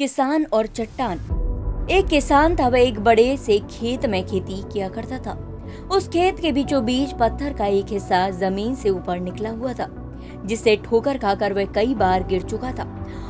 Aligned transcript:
किसान 0.00 0.44
और 0.52 0.66
चट्टान। 0.66 1.18
एक 1.90 2.06
किसान 2.06 2.56
था, 2.56 2.68
वह 2.68 2.78
एक 2.78 2.98
बड़े 3.00 3.36
से 3.36 3.58
खेत 3.70 4.06
में 4.06 4.24
खेती 4.26 4.56
किया 4.72 4.88
करता 4.88 5.18
था। 5.18 5.32
उस 5.88 6.08
खेत 6.08 6.38
के 6.40 6.50
बीचों 6.52 6.84
बीच 6.84 7.10
पत्थर 7.10 7.52
का 7.52 7.66
एक 7.66 7.92
हिस्सा 7.92 8.28
ज़मीन 8.30 8.74
से 8.74 8.90
ऊपर 8.90 9.20
निकला 9.20 9.50
हुआ 9.50 9.72
था 9.72 9.86
जिससे 10.44 10.74
ठोकर 10.84 11.18
खाकर 11.18 11.52
वह 11.52 11.64
कई 11.64 11.94
बार 11.94 12.26
गिर 12.26 12.42
चुका 12.42 12.72
था। 12.72 12.84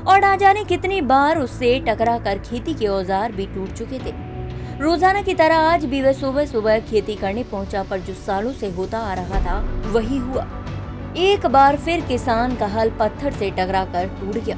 और 0.08 0.20
ना 0.20 0.34
जाने 0.36 0.64
कितनी 0.64 1.00
बार 1.02 1.38
उससे 1.38 1.78
टकरा 1.80 2.18
कर 2.18 2.38
खेती 2.40 2.74
के 2.74 2.86
औज़ार 2.88 3.32
भी 3.32 3.46
टूट 3.46 3.72
चुके 3.72 3.98
थे। 3.98 4.12
रोज़ाना 4.78 5.22
की 5.22 5.34
तरह 5.34 5.56
आज 5.56 5.84
भी 5.84 6.00
वह 6.02 6.12
सुबह 6.12 6.46
सुबह 6.46 6.78
खेती 6.80 7.14
करने 7.14 7.42
पहुँचा, 7.42 7.82
पर 7.82 7.98
जो 7.98 8.14
सालों 8.16 8.52
से 8.52 8.70
होता 8.70 8.98
आ 9.00 9.12
रहा 9.14 9.40
था, 9.40 9.60
वही 9.90 10.16
हुआ। 10.18 10.46
एक 11.18 11.46
बार 11.46 11.76
फिर 11.76 12.06
किसान 12.06 12.56
का 12.56 12.66
हल 12.68 12.90
पत्थर 12.90 13.32
से 13.32 13.50
टकरा 13.50 13.84
कर 13.84 14.08
टूट 14.20 14.42
गया। 14.44 14.56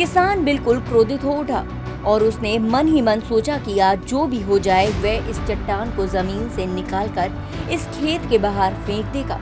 किसान 0.00 0.44
बिल्कुल 0.44 0.78
क्रोधित 0.80 1.24
हो 1.24 1.30
उठा 1.30 1.58
और 2.06 2.22
उसने 2.24 2.56
मन 2.58 2.86
ही 2.88 3.00
मन 3.00 3.20
सोचा 3.20 3.56
कि 3.58 3.78
आज 3.78 4.04
जो 4.08 4.24
भी 4.26 4.40
हो 4.42 4.58
जाए, 4.58 4.86
वह 5.02 5.28
इस 5.30 5.40
चट्टान 5.40 5.90
को 5.96 6.06
ज़मीन 6.06 6.48
से 6.50 6.66
निकालकर 6.66 7.32
इस 7.72 7.84
खेत 7.88 8.28
के 8.30 8.38
बाहर 8.38 8.74
फेंक 8.86 9.06
देगा। 9.06 9.38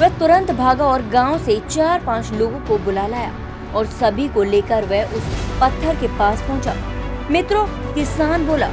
वह 0.00 0.18
तुरंत 0.18 0.50
भागा 0.50 0.86
और 0.86 1.06
गाँव 1.08 1.38
से 1.38 1.58
चार 1.70 2.04
पाँच 2.04 2.32
लोगों 2.32 2.60
को 2.60 2.78
बुला 2.78 3.06
लाया 3.06 3.32
और 3.74 3.86
सभी 3.86 4.28
को 4.28 4.42
लेकर 4.42 4.84
वह 4.84 5.16
उस 5.16 5.32
पत्थर 5.60 6.00
के 6.00 6.08
पास 6.18 6.42
पहुँचा। 6.42 6.74
मित्रों, 7.30 7.66
किसान 7.94 8.46
बोला, 8.46 8.70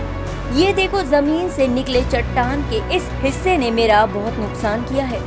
ये 0.55 0.73
देखो, 0.73 1.01
ज़मीन 1.05 1.49
से 1.49 1.67
निकले 1.69 2.01
चट्टान 2.03 2.69
के 2.69 2.87
इस 2.95 3.09
हिस्से 3.23 3.57
ने 3.57 3.71
मेरा 3.71 4.05
बहुत 4.07 4.39
नुकसान 4.39 4.83
किया 4.83 5.05
है 5.05 5.21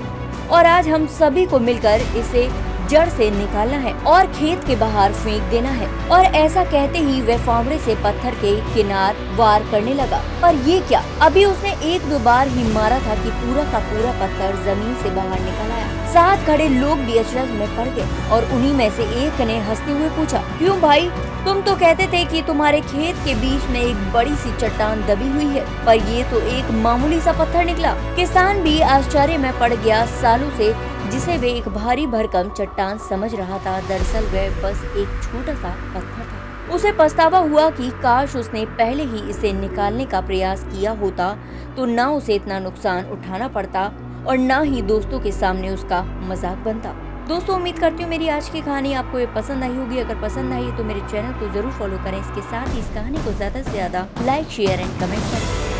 और 0.48 0.66
आज 0.68 0.88
हम 0.88 1.06
सभी 1.18 1.46
को 1.46 1.58
मिलकर 1.60 2.10
इसे 2.16 2.48
जड़ 2.90 3.08
से 3.08 3.30
निकालना 3.30 3.76
है 3.78 3.92
और 4.06 4.26
खेत 4.32 4.64
के 4.64 4.76
बाहर 4.76 5.12
फेंक 5.14 5.42
देना 5.50 5.70
है। 5.70 5.88
और 6.08 6.24
ऐसा 6.36 6.64
कहते 6.64 6.98
ही 6.98 7.20
वह 7.22 7.44
फावड़े 7.46 7.78
से 7.78 7.94
पत्थर 7.94 8.34
के 8.36 8.54
किनार 8.74 9.16
वार 9.36 9.64
करने 9.70 9.94
लगा। 9.94 10.22
पर 10.42 10.54
ये 10.68 10.80
क्या? 10.80 11.02
अभी 11.22 11.44
उसने 11.44 11.72
एक 11.94 12.08
दो 12.10 12.18
बार 12.18 12.48
ही 12.48 12.72
मारा 12.72 12.98
था 12.98 13.14
कि 13.14 13.30
पूरा 13.32 13.64
का 13.72 13.78
पूरा 13.88 14.12
पत्थर 14.20 14.62
ज़मीन 14.64 14.94
से 15.02 15.10
बाहर 15.10 15.40
निकल 15.40 15.72
आया। 15.72 15.88
साथ 16.10 16.46
खड़े 16.46 16.68
लोग 16.68 16.98
भी 16.98 17.18
अचरज 17.18 17.50
में 17.50 17.76
पड़ 17.76 17.88
गए 17.88 18.28
और 18.30 18.44
उन्हीं 18.52 18.72
में 18.74 18.90
से 18.90 19.02
एक 19.24 19.40
ने 19.40 19.58
हँसते 19.60 19.92
हुए 19.92 20.08
पूछा, 20.10 20.38
क्यों 20.58 20.80
भाई? 20.80 21.10
तुम 21.44 21.60
तो 21.62 21.74
कहते 21.74 22.06
थे 22.06 22.24
कि 22.24 22.42
तुम्हारे 22.42 22.80
खेत 22.80 23.16
के 23.16 23.34
बीच 23.34 23.70
में 23.70 23.80
एक 23.80 24.12
बड़ी 24.12 24.34
सी 24.36 24.52
चट्टान 24.56 25.02
दबी 25.06 25.28
हुई 25.28 25.46
है। 25.46 25.64
पर 25.86 26.08
ये 26.08 26.24
तो 26.24 26.40
एक 26.48 26.70
मामूली 26.82 27.20
सा 27.20 27.32
पत्थर 27.34 27.64
निकला। 27.64 27.92
किसान 28.16 28.62
भी 28.62 28.80
आश्चर्य 28.90 29.36
में 29.38 29.58
पड़ 29.58 29.72
गया 29.74 30.04
सालों 30.20 30.50
से 30.50 30.72
जिसे 31.06 31.36
वे 31.38 31.50
एक 31.50 31.68
भारी 31.70 32.06
भरकम 32.08 32.50
चट्टान 32.50 32.98
समझ 33.00 33.34
रहा 33.34 33.58
था। 33.58 33.80
दरअसल 33.80 34.24
वह 34.28 34.62
बस 34.62 34.84
एक 34.96 35.20
छोटा 35.22 35.54
सा 35.54 35.74
पत्थर 35.94 36.24
था। 36.24 36.74
उसे 36.74 36.92
पछतावा 36.92 37.38
हुआ 37.40 37.68
कि 37.72 37.90
काश 38.02 38.36
उसने 38.36 38.64
पहले 38.78 39.04
ही 39.04 39.28
इसे 39.30 39.52
निकालने 39.52 40.04
का 40.06 40.20
प्रयास 40.22 40.64
किया 40.64 40.90
होता 41.00 41.36
तो 41.76 41.84
न 41.86 42.00
उसे 42.12 42.34
इतना 42.34 42.58
नुकसान 42.60 43.10
उठाना 43.12 43.48
पड़ता 43.50 43.90
और 44.26 44.38
न 44.38 44.62
ही 44.64 44.82
दोस्तों 44.84 45.20
के 45.20 45.32
सामने 45.32 45.70
उसका 45.70 46.02
मज़ाक 46.28 46.58
बनता। 46.64 46.92
दोस्तों, 47.28 47.56
उम्मीद 47.56 47.78
करती 47.78 48.02
हूँ 48.02 48.10
मेरी 48.10 48.28
आज 48.28 48.48
की 48.48 48.60
कहानी 48.60 48.92
आपको 48.94 49.18
ये 49.18 49.26
पसंद 49.34 49.64
आई 49.64 49.76
होगी। 49.76 49.98
अगर 49.98 50.20
पसंद 50.22 50.52
आई 50.52 50.70
तो 50.72 50.84
मेरे 50.84 51.00
चैनल 51.02 51.32
को 51.40 51.52
ज़रूर 51.54 51.72
फॉलो 51.72 51.98
करें। 52.04 52.18
इसके 52.20 52.42
साथ 52.42 52.74
ही 52.74 52.78
इस 52.80 52.88
कहानी 52.94 53.24
को 53.24 53.32
ज़्यादा 53.32 53.62
से 53.62 53.70
ज़्यादा 53.70 54.06
लाइक, 54.22 54.48
शेयर 54.48 54.80
एंड 54.80 54.98
कमेंट 55.00 55.22
करें। 55.24 55.68